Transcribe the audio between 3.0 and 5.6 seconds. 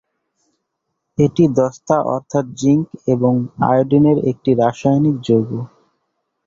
এবং আয়োডিনের একটি রাসায়নিক যৌগ।